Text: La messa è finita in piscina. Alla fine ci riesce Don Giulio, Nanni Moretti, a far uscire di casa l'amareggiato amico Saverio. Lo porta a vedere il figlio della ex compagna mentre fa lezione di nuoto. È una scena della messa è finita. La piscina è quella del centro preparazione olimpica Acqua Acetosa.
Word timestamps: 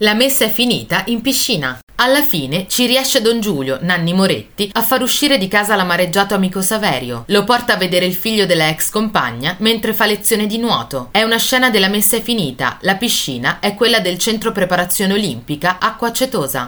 La 0.00 0.12
messa 0.12 0.44
è 0.44 0.50
finita 0.50 1.04
in 1.06 1.22
piscina. 1.22 1.78
Alla 1.98 2.22
fine 2.22 2.66
ci 2.68 2.84
riesce 2.84 3.22
Don 3.22 3.40
Giulio, 3.40 3.78
Nanni 3.80 4.12
Moretti, 4.12 4.68
a 4.74 4.82
far 4.82 5.00
uscire 5.00 5.38
di 5.38 5.48
casa 5.48 5.74
l'amareggiato 5.74 6.34
amico 6.34 6.60
Saverio. 6.60 7.24
Lo 7.28 7.44
porta 7.44 7.72
a 7.72 7.76
vedere 7.78 8.04
il 8.04 8.14
figlio 8.14 8.44
della 8.44 8.68
ex 8.68 8.90
compagna 8.90 9.56
mentre 9.60 9.94
fa 9.94 10.04
lezione 10.04 10.46
di 10.46 10.58
nuoto. 10.58 11.08
È 11.12 11.22
una 11.22 11.38
scena 11.38 11.70
della 11.70 11.88
messa 11.88 12.18
è 12.18 12.20
finita. 12.20 12.76
La 12.82 12.96
piscina 12.96 13.58
è 13.58 13.74
quella 13.74 14.00
del 14.00 14.18
centro 14.18 14.52
preparazione 14.52 15.14
olimpica 15.14 15.78
Acqua 15.80 16.08
Acetosa. 16.08 16.64